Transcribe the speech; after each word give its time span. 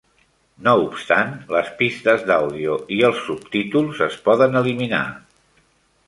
No 0.67 0.71
obstant, 0.83 1.33
les 1.55 1.67
pistes 1.81 2.23
d'àudio 2.29 2.77
i 2.95 2.97
els 3.09 3.19
subtítols 3.27 4.01
es 4.07 4.17
poden 4.29 4.57
eliminar. 4.63 5.03